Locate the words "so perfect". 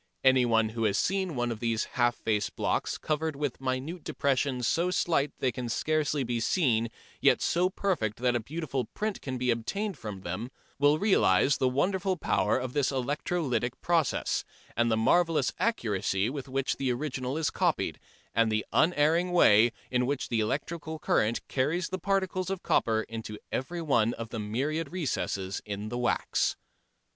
7.39-8.17